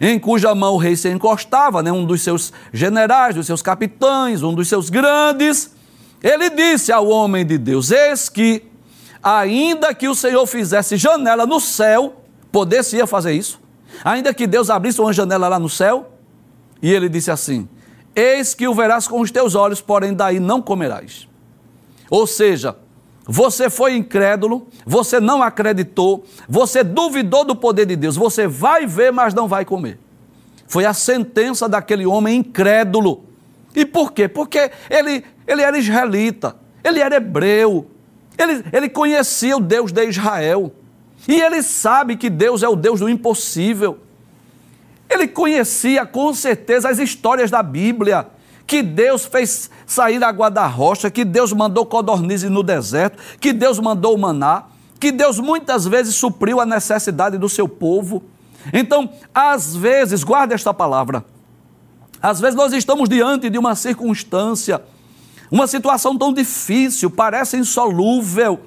[0.00, 4.42] em cuja mão o rei se encostava, né, um dos seus generais, dos seus capitães,
[4.42, 5.74] um dos seus grandes,
[6.22, 8.64] ele disse ao homem de Deus: Eis que,
[9.22, 13.60] ainda que o Senhor fizesse janela no céu, poder-se-ia fazer isso?
[14.04, 16.12] Ainda que Deus abrisse uma janela lá no céu?
[16.82, 17.68] E ele disse assim:
[18.14, 21.28] Eis que o verás com os teus olhos, porém daí não comerás.
[22.10, 22.76] Ou seja,
[23.26, 28.16] você foi incrédulo, você não acreditou, você duvidou do poder de Deus.
[28.16, 29.98] Você vai ver, mas não vai comer.
[30.68, 33.24] Foi a sentença daquele homem incrédulo.
[33.74, 34.28] E por quê?
[34.28, 37.90] Porque ele, ele era israelita, ele era hebreu,
[38.38, 40.72] ele, ele conhecia o Deus de Israel.
[41.26, 43.98] E ele sabe que Deus é o Deus do impossível.
[45.10, 48.28] Ele conhecia com certeza as histórias da Bíblia
[48.66, 53.78] que Deus fez sair água da rocha, que Deus mandou codornize no deserto, que Deus
[53.78, 54.64] mandou maná,
[54.98, 58.24] que Deus muitas vezes supriu a necessidade do seu povo.
[58.72, 61.24] Então, às vezes, guarde esta palavra,
[62.20, 64.82] às vezes nós estamos diante de uma circunstância,
[65.50, 68.60] uma situação tão difícil, parece insolúvel,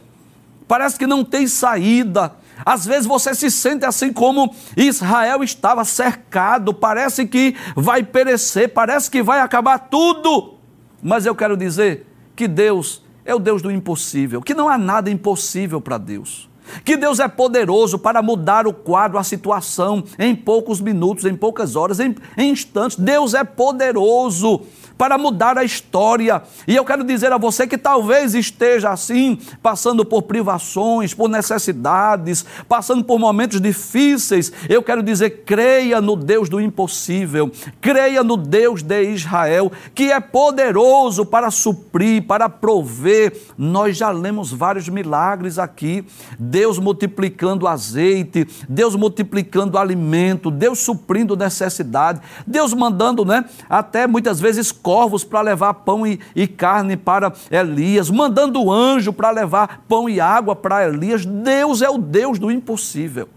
[0.65, 2.31] parece que não tem saída,
[2.65, 9.10] às vezes você se sente assim como Israel estava cercado, parece que vai perecer, parece
[9.10, 10.56] que vai acabar tudo.
[11.02, 15.10] Mas eu quero dizer que Deus é o Deus do impossível, que não há nada
[15.10, 16.50] impossível para Deus.
[16.86, 21.76] Que Deus é poderoso para mudar o quadro, a situação, em poucos minutos, em poucas
[21.76, 22.98] horas, em, em instantes.
[22.98, 24.62] Deus é poderoso
[24.99, 26.43] para mudar a história.
[26.67, 32.45] E eu quero dizer a você que talvez esteja assim, passando por privações, por necessidades,
[32.67, 34.51] passando por momentos difíceis.
[34.67, 40.19] Eu quero dizer, creia no Deus do impossível, creia no Deus de Israel, que é
[40.19, 43.39] poderoso para suprir, para prover.
[43.57, 46.05] Nós já lemos vários milagres aqui.
[46.38, 54.73] Deus multiplicando azeite, Deus multiplicando alimento, Deus suprindo necessidade, Deus mandando, né, até muitas vezes
[54.89, 60.19] corvos para levar pão e, e carne para Elias, mandando anjo para levar pão e
[60.19, 61.28] água para Elias.
[61.28, 63.30] Deus é o Deus do impossível.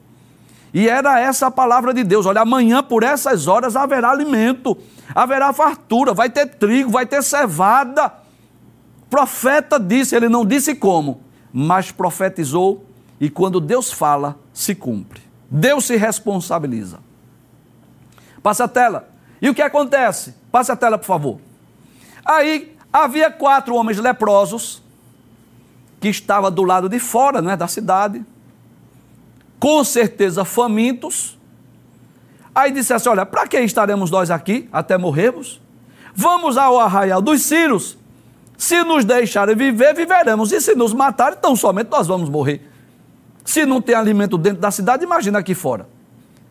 [0.73, 2.25] E era essa a palavra de Deus.
[2.25, 4.79] Olha, amanhã por essas horas haverá alimento,
[5.15, 8.07] haverá fartura, vai ter trigo, vai ter cevada.
[9.03, 11.21] O profeta disse, ele não disse como,
[11.53, 12.87] mas profetizou,
[13.21, 15.21] e quando Deus fala, se cumpre.
[15.51, 16.99] Deus se responsabiliza.
[18.43, 19.11] Passa a tela.
[19.43, 20.41] E o que acontece?
[20.53, 21.41] Passe a tela, por favor.
[22.25, 24.83] Aí havia quatro homens leprosos
[25.99, 28.23] que estavam do lado de fora né, da cidade,
[29.59, 31.39] com certeza famintos.
[32.55, 35.61] Aí disse assim: Olha, para que estaremos nós aqui até morrermos?
[36.15, 37.97] Vamos ao arraial dos Círios.
[38.59, 40.53] Se nos deixarem viver, viveremos.
[40.53, 42.71] E se nos matarem, então somente nós vamos morrer.
[43.45, 45.89] Se não tem alimento dentro da cidade, imagina aqui fora.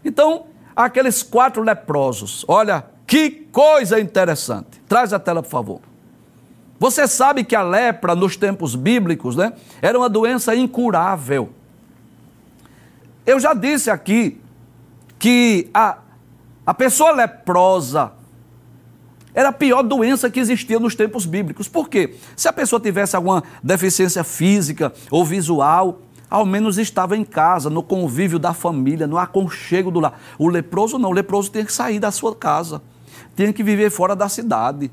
[0.03, 2.45] Então, aqueles quatro leprosos.
[2.47, 4.81] Olha que coisa interessante.
[4.87, 5.81] Traz a tela, por favor.
[6.79, 11.51] Você sabe que a lepra nos tempos bíblicos, né, era uma doença incurável.
[13.25, 14.41] Eu já disse aqui
[15.19, 15.99] que a,
[16.65, 18.13] a pessoa leprosa
[19.33, 21.67] era a pior doença que existia nos tempos bíblicos.
[21.67, 22.15] Por quê?
[22.35, 25.99] Se a pessoa tivesse alguma deficiência física ou visual,
[26.31, 30.17] ao menos estava em casa, no convívio da família, no aconchego do lar.
[30.39, 32.81] O leproso não, o leproso tinha que sair da sua casa,
[33.35, 34.89] tinha que viver fora da cidade,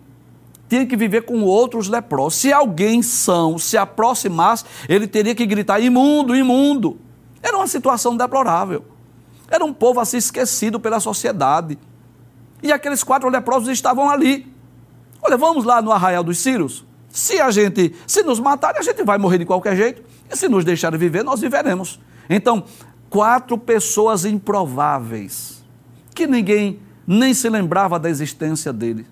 [0.69, 2.41] tinha que viver com outros leprosos.
[2.41, 6.99] Se alguém são se aproximasse, ele teria que gritar: imundo, imundo.
[7.41, 8.85] Era uma situação deplorável.
[9.49, 11.79] Era um povo assim esquecido pela sociedade.
[12.61, 14.53] E aqueles quatro leprosos estavam ali.
[15.23, 16.85] Olha, vamos lá no arraial dos Círios.
[17.11, 20.03] Se a gente, se nos matarem, a gente vai morrer de qualquer jeito.
[20.31, 21.99] E se nos deixarem viver, nós viveremos.
[22.29, 22.65] Então,
[23.09, 25.65] quatro pessoas improváveis,
[26.15, 29.07] que ninguém nem se lembrava da existência dele.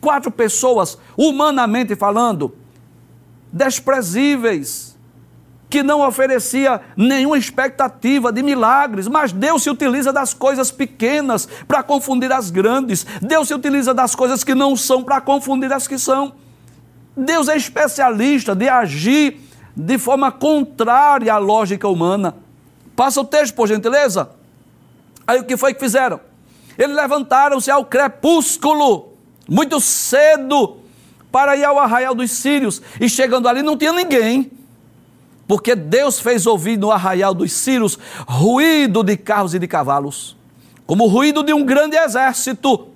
[0.00, 2.54] Quatro pessoas, humanamente falando,
[3.52, 4.96] desprezíveis,
[5.68, 11.82] que não oferecia nenhuma expectativa de milagres, mas Deus se utiliza das coisas pequenas para
[11.82, 13.04] confundir as grandes.
[13.20, 16.34] Deus se utiliza das coisas que não são para confundir as que são.
[17.16, 19.40] Deus é especialista de agir
[19.74, 22.36] de forma contrária à lógica humana.
[22.94, 24.30] Passa o texto, por gentileza.
[25.26, 26.20] Aí o que foi que fizeram?
[26.78, 29.14] Eles levantaram-se ao crepúsculo,
[29.48, 30.78] muito cedo,
[31.32, 32.82] para ir ao arraial dos sírios.
[33.00, 34.50] E chegando ali não tinha ninguém.
[35.48, 40.36] Porque Deus fez ouvir no arraial dos sírios ruído de carros e de cavalos,
[40.86, 42.88] como o ruído de um grande exército.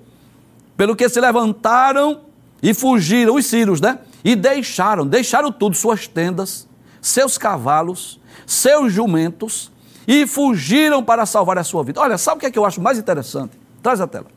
[0.75, 2.21] Pelo que se levantaram
[2.61, 3.99] e fugiram, os sírios, né?
[4.23, 6.67] E deixaram, deixaram tudo, suas tendas,
[7.01, 9.71] seus cavalos, seus jumentos
[10.07, 11.99] e fugiram para salvar a sua vida.
[11.99, 13.53] Olha, sabe o que, é que eu acho mais interessante?
[13.81, 14.27] Traz a tela.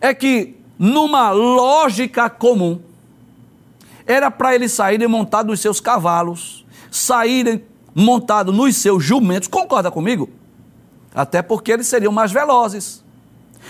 [0.00, 2.80] É que, numa lógica comum,
[4.06, 9.48] era para eles saírem montados nos seus cavalos, saírem montados nos seus jumentos.
[9.48, 10.28] Concorda comigo?
[11.14, 13.02] Até porque eles seriam mais velozes.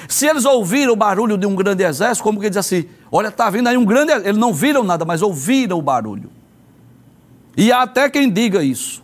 [0.08, 3.48] Se eles ouviram o barulho de um grande exército, como que diz assim: olha, está
[3.50, 4.12] vindo aí um grande.
[4.12, 6.30] Eles não viram nada, mas ouviram o barulho.
[7.56, 9.02] E há até quem diga isso.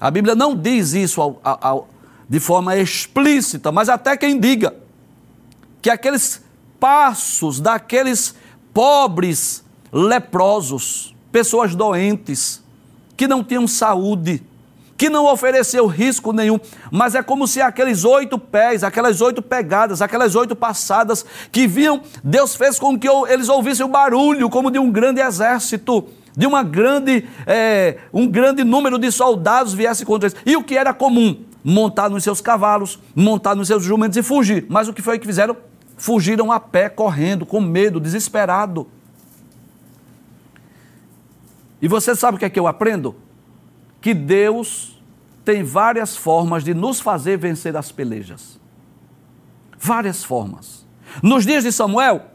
[0.00, 1.88] A Bíblia não diz isso ao, ao,
[2.28, 4.74] de forma explícita, mas até quem diga
[5.82, 6.42] que aqueles
[6.78, 8.34] passos daqueles
[8.72, 12.62] pobres leprosos, pessoas doentes,
[13.16, 14.42] que não tinham saúde,
[14.98, 16.58] que não ofereceu risco nenhum,
[16.90, 22.02] mas é como se aqueles oito pés, aquelas oito pegadas, aquelas oito passadas que viam,
[22.22, 26.62] Deus fez com que eles ouvissem o barulho como de um grande exército de uma
[26.62, 30.38] grande, é, um grande número de soldados viesse contra eles.
[30.46, 31.44] E o que era comum?
[31.64, 34.64] Montar nos seus cavalos, montar nos seus jumentos e fugir.
[34.68, 35.56] Mas o que foi que fizeram?
[35.96, 38.86] Fugiram a pé, correndo, com medo, desesperado.
[41.82, 43.16] E você sabe o que é que eu aprendo?
[44.00, 45.00] Que Deus
[45.44, 48.60] tem várias formas de nos fazer vencer as pelejas.
[49.78, 50.86] Várias formas.
[51.22, 52.26] Nos dias de Samuel,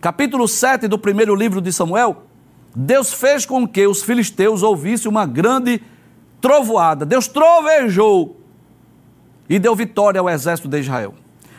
[0.00, 2.24] capítulo 7 do primeiro livro de Samuel,
[2.74, 5.82] Deus fez com que os filisteus ouvissem uma grande
[6.40, 7.04] trovoada.
[7.04, 8.40] Deus trovejou
[9.48, 11.14] e deu vitória ao exército de Israel.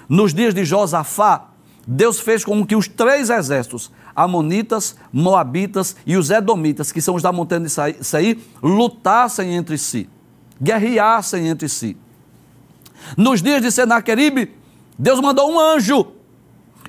[0.08, 1.50] Nos dias de Josafá,
[1.86, 7.24] Deus fez com que os três exércitos, Amonitas, Moabitas e os Edomitas, que são os
[7.24, 10.10] da montanha de Saí, lutassem entre si,
[10.62, 11.98] guerreassem entre si.
[13.18, 14.54] Nos dias de Senaqueribe,
[14.98, 16.08] Deus mandou um anjo.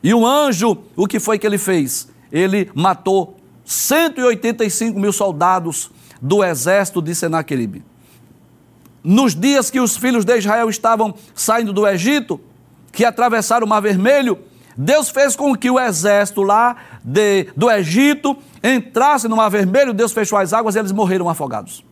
[0.02, 2.08] E o anjo, o que foi que ele fez?
[2.30, 7.84] Ele matou 185 mil soldados do exército de Senaqueribe.
[9.02, 12.40] Nos dias que os filhos de Israel estavam saindo do Egito,
[12.92, 14.38] que atravessaram o Mar Vermelho,
[14.76, 20.12] Deus fez com que o exército lá de, do Egito entrasse no Mar Vermelho, Deus
[20.12, 21.84] fechou as águas e eles morreram afogados.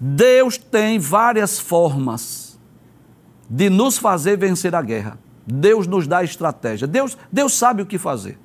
[0.00, 2.58] Deus tem várias formas
[3.48, 5.18] de nos fazer vencer a guerra.
[5.46, 6.86] Deus nos dá estratégia.
[6.86, 8.38] Deus, Deus sabe o que fazer.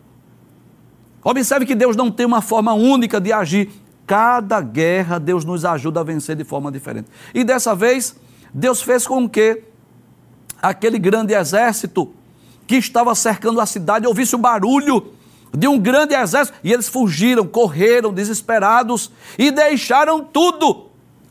[1.24, 3.70] Observe que Deus não tem uma forma única de agir.
[4.06, 7.10] Cada guerra Deus nos ajuda a vencer de forma diferente.
[7.34, 8.16] E dessa vez,
[8.54, 9.64] Deus fez com que
[10.62, 12.14] aquele grande exército
[12.70, 15.12] que estava cercando a cidade ouvisse o barulho
[15.52, 20.86] de um grande exército e eles fugiram, correram desesperados e deixaram tudo,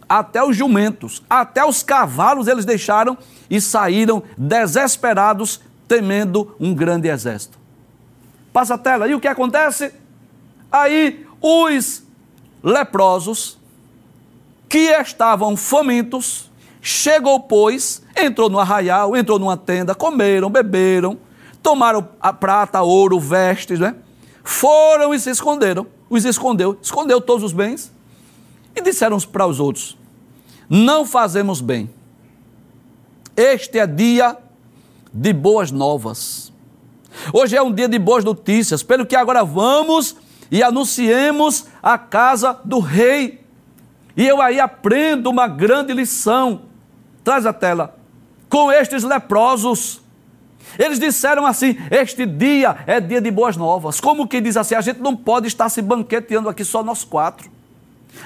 [0.09, 3.17] até os jumentos, até os cavalos eles deixaram
[3.49, 7.57] e saíram desesperados, temendo um grande exército.
[8.53, 9.07] Passa a tela.
[9.07, 9.95] E o que acontece?
[10.73, 12.03] Aí os
[12.65, 13.57] leprosos
[14.69, 16.49] que estavam famintos,
[16.81, 21.19] Chegou, pois, entrou no arraial, entrou numa tenda, comeram, beberam,
[21.63, 23.97] tomaram a prata, ouro, vestes, né?
[24.43, 25.87] Foram e se esconderam.
[26.09, 27.93] Os escondeu, escondeu todos os bens
[28.75, 29.97] e disseram para os outros:
[30.69, 31.91] Não fazemos bem.
[33.37, 34.37] Este é dia
[35.13, 36.53] de boas novas.
[37.33, 40.17] Hoje é um dia de boas notícias, pelo que agora vamos
[40.51, 43.45] e anunciemos a casa do rei.
[44.17, 46.63] E eu aí aprendo uma grande lição.
[47.23, 47.97] Traz a tela.
[48.49, 50.01] Com estes leprosos.
[50.77, 54.01] Eles disseram assim: Este dia é dia de boas novas.
[54.01, 54.75] Como que diz assim?
[54.75, 57.51] A gente não pode estar se banqueteando aqui só nós quatro.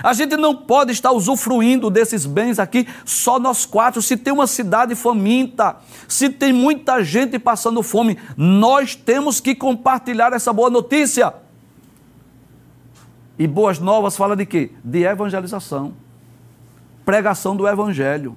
[0.03, 4.01] A gente não pode estar usufruindo desses bens aqui só nós quatro.
[4.01, 5.77] Se tem uma cidade faminta,
[6.09, 11.35] se tem muita gente passando fome, nós temos que compartilhar essa boa notícia.
[13.39, 14.71] E boas novas fala de quê?
[14.85, 15.95] De evangelização.
[17.05, 18.37] Pregação do evangelho.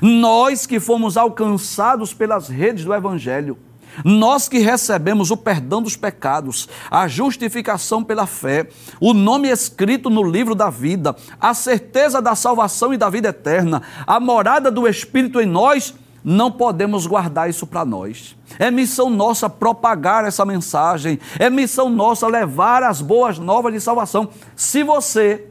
[0.00, 3.58] Nós que fomos alcançados pelas redes do evangelho,
[4.04, 8.68] nós que recebemos o perdão dos pecados, a justificação pela fé,
[9.00, 13.82] o nome escrito no livro da vida, a certeza da salvação e da vida eterna,
[14.06, 18.36] a morada do Espírito em nós, não podemos guardar isso para nós.
[18.58, 24.28] É missão nossa propagar essa mensagem, é missão nossa levar as boas novas de salvação.
[24.54, 25.46] Se você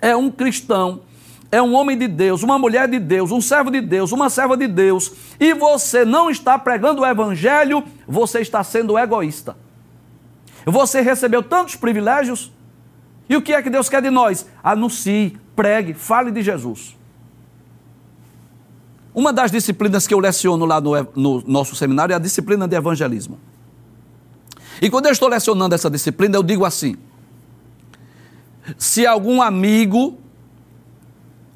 [0.00, 1.00] é um cristão,
[1.50, 4.56] é um homem de Deus, uma mulher de Deus, um servo de Deus, uma serva
[4.56, 9.56] de Deus, e você não está pregando o evangelho, você está sendo egoísta.
[10.64, 12.52] Você recebeu tantos privilégios,
[13.28, 14.46] e o que é que Deus quer de nós?
[14.62, 16.96] Anuncie, pregue, fale de Jesus.
[19.14, 22.76] Uma das disciplinas que eu leciono lá no, no nosso seminário é a disciplina de
[22.76, 23.38] evangelismo.
[24.80, 26.96] E quando eu estou lecionando essa disciplina, eu digo assim:
[28.76, 30.18] se algum amigo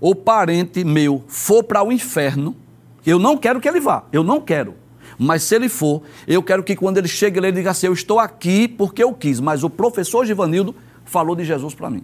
[0.01, 2.57] ou parente meu for para o inferno,
[3.05, 4.75] eu não quero que ele vá, eu não quero.
[5.19, 8.19] Mas se ele for, eu quero que quando ele chegue, ele diga assim: Eu estou
[8.19, 12.03] aqui porque eu quis, mas o professor Givanildo falou de Jesus para mim.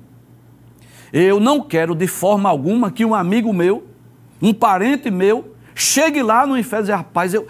[1.12, 3.84] Eu não quero de forma alguma que um amigo meu,
[4.42, 7.46] um parente meu, chegue lá no inferno e diga: Rapaz, eu,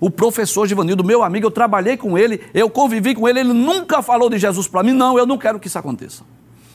[0.00, 4.02] o professor Givanildo, meu amigo, eu trabalhei com ele, eu convivi com ele, ele nunca
[4.02, 4.92] falou de Jesus para mim.
[4.92, 6.24] Não, eu não quero que isso aconteça.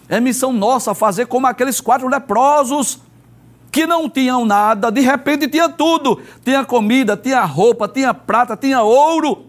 [0.07, 2.99] É missão nossa fazer como aqueles quatro leprosos
[3.71, 8.81] que não tinham nada, de repente tinha tudo: tinha comida, tinha roupa, tinha prata, tinha
[8.81, 9.47] ouro.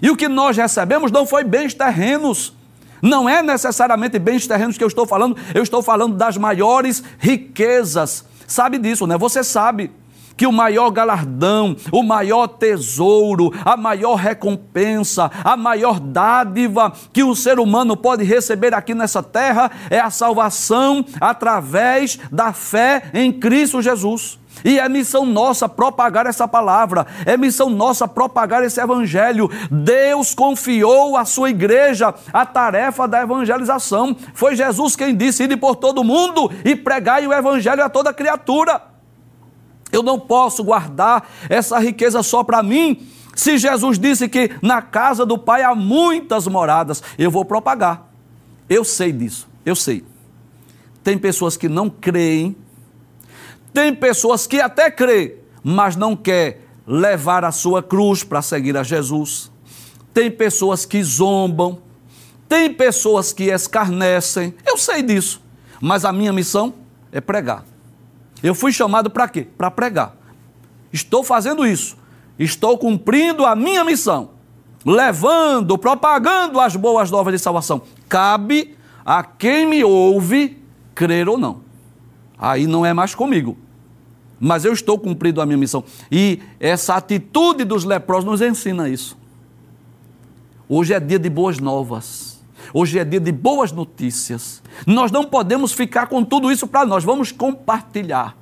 [0.00, 2.54] E o que nós recebemos não foi bens terrenos.
[3.02, 8.24] Não é necessariamente bens terrenos que eu estou falando, eu estou falando das maiores riquezas.
[8.46, 9.18] Sabe disso, né?
[9.18, 9.90] Você sabe
[10.36, 17.34] que o maior galardão, o maior tesouro, a maior recompensa, a maior dádiva que o
[17.34, 23.80] ser humano pode receber aqui nessa terra é a salvação através da fé em Cristo
[23.80, 24.38] Jesus.
[24.64, 29.50] E é missão nossa propagar essa palavra, é missão nossa propagar esse evangelho.
[29.70, 34.16] Deus confiou à sua igreja a tarefa da evangelização.
[34.34, 38.95] Foi Jesus quem disse: ide por todo mundo e pregai o evangelho a toda criatura.
[39.92, 43.08] Eu não posso guardar essa riqueza só para mim.
[43.34, 48.10] Se Jesus disse que na casa do Pai há muitas moradas, eu vou propagar.
[48.68, 50.04] Eu sei disso, eu sei.
[51.04, 52.56] Tem pessoas que não creem,
[53.72, 58.82] tem pessoas que até creem, mas não quer levar a sua cruz para seguir a
[58.82, 59.52] Jesus.
[60.14, 61.78] Tem pessoas que zombam,
[62.48, 64.54] tem pessoas que escarnecem.
[64.64, 65.42] Eu sei disso,
[65.80, 66.72] mas a minha missão
[67.12, 67.64] é pregar.
[68.46, 69.44] Eu fui chamado para quê?
[69.58, 70.14] Para pregar.
[70.92, 71.96] Estou fazendo isso.
[72.38, 74.30] Estou cumprindo a minha missão.
[74.84, 77.82] Levando, propagando as boas novas de salvação.
[78.08, 80.62] Cabe a quem me ouve
[80.94, 81.62] crer ou não.
[82.38, 83.58] Aí não é mais comigo.
[84.38, 85.82] Mas eu estou cumprindo a minha missão.
[86.08, 89.18] E essa atitude dos leprosos nos ensina isso.
[90.68, 92.35] Hoje é dia de boas novas.
[92.72, 94.62] Hoje é dia de boas notícias.
[94.86, 98.36] Nós não podemos ficar com tudo isso para nós, vamos compartilhar.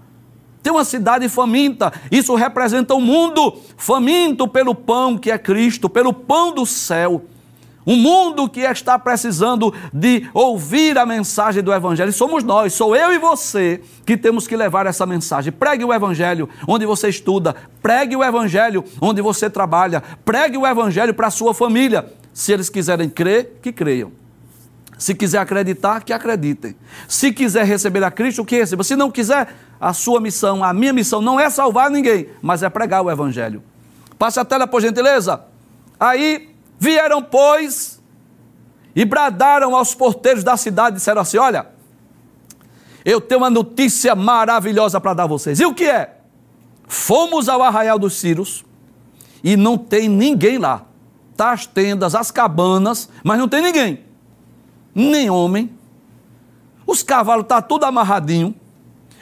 [0.62, 5.90] Tem uma cidade faminta, isso representa o um mundo faminto pelo pão que é Cristo,
[5.90, 7.22] pelo pão do céu.
[7.86, 12.12] Um mundo que está precisando de ouvir a mensagem do Evangelho.
[12.14, 15.52] Somos nós, sou eu e você que temos que levar essa mensagem.
[15.52, 21.12] Pregue o Evangelho onde você estuda, pregue o Evangelho onde você trabalha, pregue o Evangelho
[21.12, 22.10] para a sua família.
[22.34, 24.12] Se eles quiserem crer, que creiam.
[24.98, 26.76] Se quiser acreditar, que acreditem.
[27.08, 28.82] Se quiser receber a Cristo, que receba.
[28.82, 32.68] Se não quiser, a sua missão, a minha missão não é salvar ninguém, mas é
[32.68, 33.62] pregar o Evangelho.
[34.18, 35.44] Passe a tela, por gentileza.
[35.98, 38.02] Aí vieram, pois,
[38.96, 41.66] e bradaram aos porteiros da cidade, disseram assim: Olha,
[43.04, 45.60] eu tenho uma notícia maravilhosa para dar a vocês.
[45.60, 46.16] E o que é?
[46.86, 48.64] Fomos ao arraial dos Círios
[49.42, 50.86] e não tem ninguém lá.
[51.38, 54.00] As tendas, as cabanas, mas não tem ninguém.
[54.94, 55.70] Nem homem.
[56.86, 58.54] Os cavalos tá tudo amarradinho.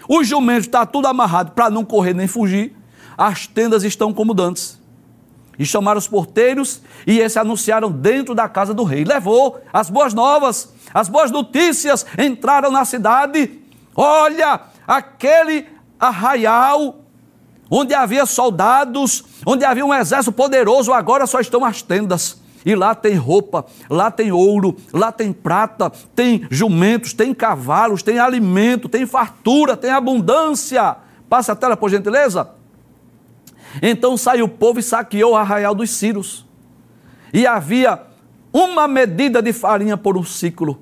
[0.08, 2.76] Os jumentos tá tudo amarrado para não correr nem fugir.
[3.16, 4.80] As tendas estão como dantes.
[5.58, 9.04] E chamaram os porteiros e esses anunciaram dentro da casa do rei.
[9.04, 13.60] Levou as boas novas, as boas notícias entraram na cidade.
[13.94, 15.66] Olha, aquele
[16.00, 17.01] arraial
[17.74, 22.38] onde havia soldados, onde havia um exército poderoso, agora só estão as tendas.
[22.66, 28.18] E lá tem roupa, lá tem ouro, lá tem prata, tem jumentos, tem cavalos, tem
[28.18, 30.96] alimento, tem fartura, tem abundância.
[31.30, 32.50] Passa a tela, por gentileza.
[33.80, 36.46] Então saiu o povo e saqueou o arraial dos Círios.
[37.32, 38.02] E havia
[38.52, 40.78] uma medida de farinha por um ciclo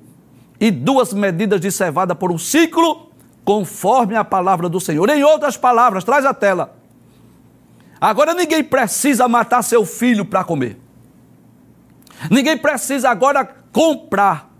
[0.59, 3.09] e duas medidas de cevada por um ciclo,
[3.45, 5.09] conforme a palavra do Senhor.
[5.09, 6.80] Em outras palavras, traz a tela.
[8.01, 10.79] Agora ninguém precisa matar seu filho para comer.
[12.31, 14.51] Ninguém precisa agora comprar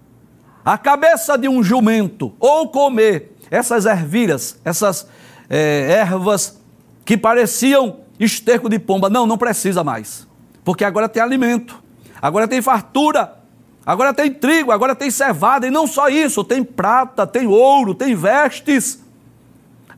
[0.64, 5.08] a cabeça de um jumento ou comer essas ervilhas, essas
[5.50, 6.62] é, ervas
[7.04, 9.10] que pareciam esterco de pomba.
[9.10, 10.28] Não, não precisa mais.
[10.64, 11.82] Porque agora tem alimento,
[12.22, 13.38] agora tem fartura,
[13.84, 18.14] agora tem trigo, agora tem cevada, e não só isso, tem prata, tem ouro, tem
[18.14, 19.04] vestes.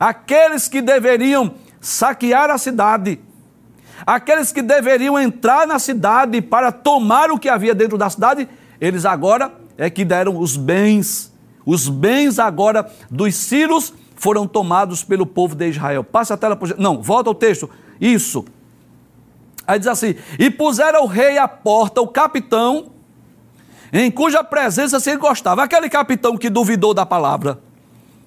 [0.00, 3.20] Aqueles que deveriam saquear a cidade,
[4.06, 8.48] aqueles que deveriam entrar na cidade para tomar o que havia dentro da cidade,
[8.80, 11.32] eles agora é que deram os bens.
[11.66, 16.04] Os bens agora dos Círios foram tomados pelo povo de Israel.
[16.04, 16.56] Passe a tela.
[16.56, 16.78] Por...
[16.78, 17.68] Não, volta ao texto.
[18.00, 18.44] Isso.
[19.66, 22.90] Aí diz assim: E puseram o rei à porta, o capitão,
[23.92, 25.62] em cuja presença se gostava.
[25.62, 27.60] Aquele capitão que duvidou da palavra.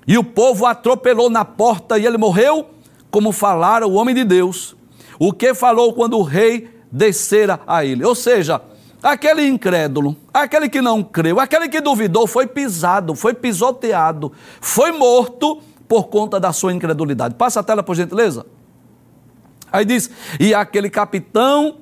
[0.07, 2.69] E o povo atropelou na porta e ele morreu,
[3.11, 4.76] como falara o homem de Deus.
[5.19, 8.03] O que falou quando o rei descera a ele.
[8.03, 8.61] Ou seja,
[9.01, 15.61] aquele incrédulo, aquele que não creu, aquele que duvidou, foi pisado, foi pisoteado, foi morto
[15.87, 17.35] por conta da sua incredulidade.
[17.35, 18.45] Passa a tela, por gentileza.
[19.71, 20.09] Aí diz:
[20.39, 21.77] E aquele capitão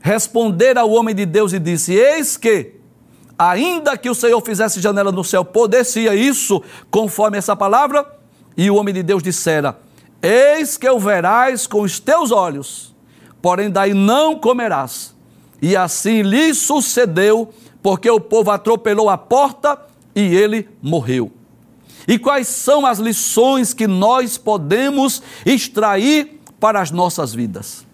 [0.00, 2.74] responder ao homem de Deus e disse: Eis que,
[3.38, 8.06] ainda que o Senhor fizesse janela no céu, poderia isso, conforme essa palavra?
[8.56, 9.78] E o homem de Deus dissera:
[10.22, 12.94] Eis que o verás com os teus olhos,
[13.40, 15.14] porém daí não comerás.
[15.62, 17.52] E assim lhe sucedeu,
[17.82, 19.80] porque o povo atropelou a porta
[20.14, 21.32] e ele morreu.
[22.06, 27.86] E quais são as lições que nós podemos extrair para as nossas vidas.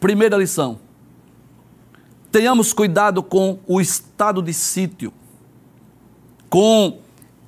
[0.00, 0.78] Primeira lição:
[2.32, 5.12] tenhamos cuidado com o estado de sítio,
[6.48, 6.98] com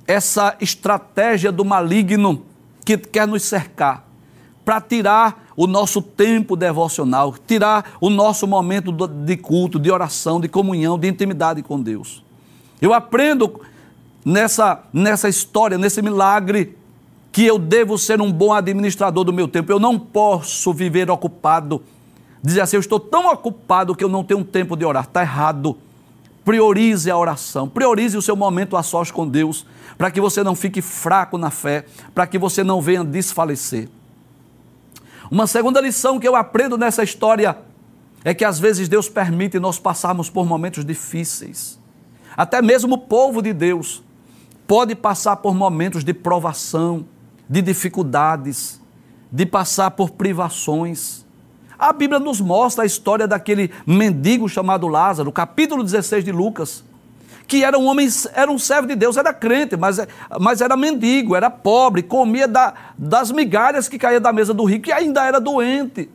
[0.05, 2.45] essa estratégia do maligno
[2.97, 4.07] que quer nos cercar,
[4.63, 10.47] para tirar o nosso tempo devocional, tirar o nosso momento de culto, de oração, de
[10.47, 12.23] comunhão, de intimidade com Deus.
[12.81, 13.61] Eu aprendo
[14.25, 16.77] nessa, nessa história, nesse milagre,
[17.31, 19.71] que eu devo ser um bom administrador do meu tempo.
[19.71, 21.81] Eu não posso viver ocupado.
[22.43, 25.03] Dizer assim, eu estou tão ocupado que eu não tenho tempo de orar.
[25.03, 25.77] Está errado.
[26.43, 29.65] Priorize a oração, priorize o seu momento a sós com Deus,
[29.97, 31.85] para que você não fique fraco na fé,
[32.15, 33.87] para que você não venha desfalecer.
[35.29, 37.57] Uma segunda lição que eu aprendo nessa história
[38.23, 41.79] é que às vezes Deus permite nós passarmos por momentos difíceis.
[42.35, 44.03] Até mesmo o povo de Deus
[44.67, 47.05] pode passar por momentos de provação,
[47.49, 48.81] de dificuldades,
[49.31, 51.25] de passar por privações.
[51.81, 56.83] A Bíblia nos mostra a história daquele mendigo chamado Lázaro, capítulo 16 de Lucas,
[57.47, 59.97] que era um homem, era um servo de Deus, era crente, mas,
[60.39, 64.89] mas era mendigo, era pobre, comia da, das migalhas que caía da mesa do rico
[64.89, 66.07] e ainda era doente.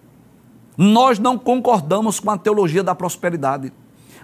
[0.78, 3.72] Nós não concordamos com a teologia da prosperidade.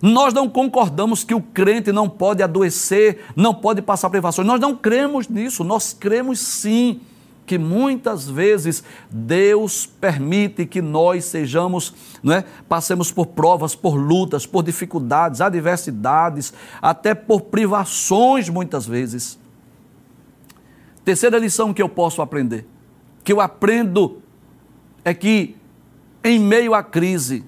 [0.00, 4.46] Nós não concordamos que o crente não pode adoecer, não pode passar privações.
[4.46, 5.64] Nós não cremos nisso.
[5.64, 7.00] Nós cremos sim
[7.44, 14.62] que muitas vezes Deus permite que nós sejamos, né, passemos por provas, por lutas, por
[14.62, 19.38] dificuldades, adversidades, até por privações muitas vezes.
[21.04, 22.66] Terceira lição que eu posso aprender,
[23.24, 24.22] que eu aprendo
[25.04, 25.56] é que
[26.22, 27.44] em meio à crise,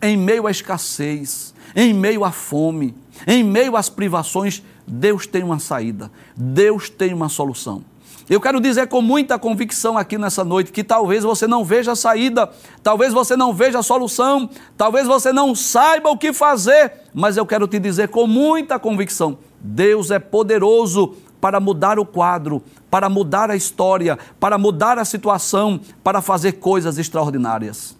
[0.00, 2.94] em meio à escassez, em meio à fome,
[3.26, 7.84] em meio às privações, Deus tem uma saída, Deus tem uma solução.
[8.28, 11.96] Eu quero dizer com muita convicção aqui nessa noite que talvez você não veja a
[11.96, 12.50] saída,
[12.82, 14.48] talvez você não veja a solução,
[14.78, 19.36] talvez você não saiba o que fazer, mas eu quero te dizer com muita convicção:
[19.60, 25.78] Deus é poderoso para mudar o quadro, para mudar a história, para mudar a situação,
[26.02, 27.94] para fazer coisas extraordinárias.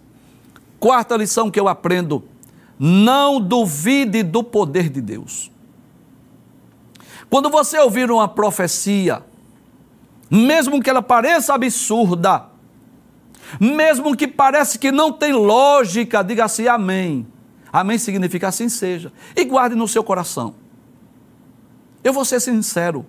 [0.79, 2.23] Quarta lição que eu aprendo:
[2.79, 5.51] não duvide do poder de Deus.
[7.29, 9.21] Quando você ouvir uma profecia,
[10.29, 12.45] mesmo que ela pareça absurda,
[13.59, 17.27] mesmo que pareça que não tem lógica, diga assim amém.
[17.71, 19.11] Amém significa assim seja.
[19.35, 20.55] E guarde no seu coração.
[22.03, 23.05] Eu vou ser sincero.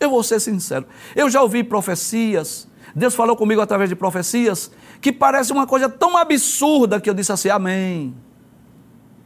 [0.00, 0.86] Eu vou ser sincero.
[1.14, 2.68] Eu já ouvi profecias.
[2.94, 7.30] Deus falou comigo através de profecias que parece uma coisa tão absurda que eu disse
[7.32, 8.14] assim, amém.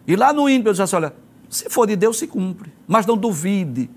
[0.06, 1.14] E lá no ímpio eu disse assim, olha,
[1.48, 3.88] se for de Deus se cumpre, mas não duvide,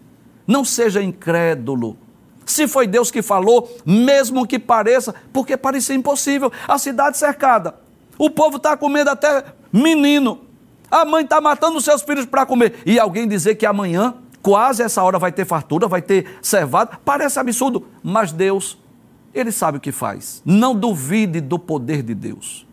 [0.45, 1.97] não seja incrédulo.
[2.47, 6.49] Se foi Deus que falou, mesmo que pareça, porque parecia impossível.
[6.65, 7.75] A cidade cercada,
[8.17, 10.39] o povo está comendo até menino,
[10.89, 12.81] a mãe está matando seus filhos para comer.
[12.85, 17.37] E alguém dizer que amanhã, quase essa hora, vai ter fartura, vai ter cevado, parece
[17.37, 18.77] absurdo, mas Deus,
[19.33, 20.41] Ele sabe o que faz.
[20.45, 22.65] Não duvide do poder de Deus.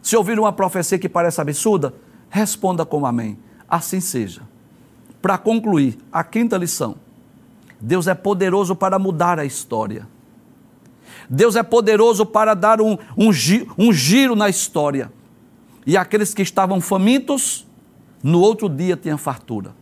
[0.00, 1.92] Se ouvir uma profecia que parece absurda,
[2.30, 3.36] responda com amém.
[3.68, 4.42] Assim seja.
[5.20, 6.94] Para concluir, a quinta lição
[7.84, 10.08] Deus é poderoso para mudar a história.
[11.28, 13.30] Deus é poderoso para dar um, um,
[13.76, 15.12] um giro na história.
[15.86, 17.66] E aqueles que estavam famintos,
[18.22, 19.74] no outro dia tinham fartura.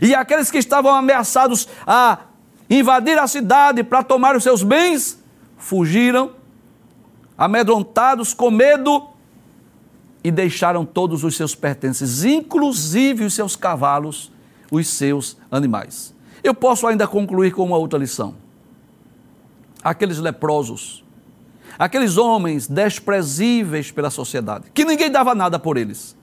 [0.00, 2.20] E aqueles que estavam ameaçados a
[2.70, 5.20] invadir a cidade para tomar os seus bens,
[5.58, 6.30] fugiram,
[7.36, 9.08] amedrontados, com medo,
[10.22, 14.30] e deixaram todos os seus pertences, inclusive os seus cavalos,
[14.70, 16.14] os seus animais.
[16.42, 18.34] Eu posso ainda concluir com uma outra lição.
[19.82, 21.04] Aqueles leprosos,
[21.78, 26.16] aqueles homens desprezíveis pela sociedade, que ninguém dava nada por eles,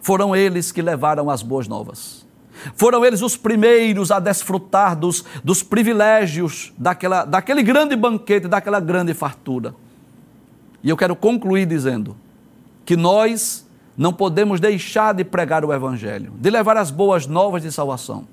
[0.00, 2.26] foram eles que levaram as boas novas.
[2.74, 9.14] Foram eles os primeiros a desfrutar dos, dos privilégios daquela, daquele grande banquete, daquela grande
[9.14, 9.74] fartura.
[10.82, 12.16] E eu quero concluir dizendo
[12.84, 13.66] que nós
[13.96, 18.26] não podemos deixar de pregar o Evangelho, de levar as boas novas de salvação.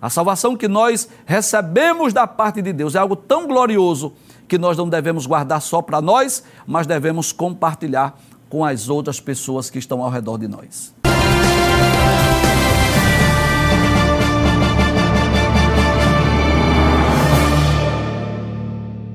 [0.00, 4.12] A salvação que nós recebemos da parte de Deus é algo tão glorioso
[4.46, 8.18] que nós não devemos guardar só para nós, mas devemos compartilhar
[8.48, 10.94] com as outras pessoas que estão ao redor de nós.